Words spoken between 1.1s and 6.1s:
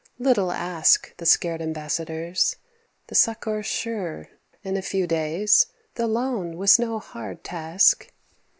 The scared ambassadors the succour sure, In a few days: the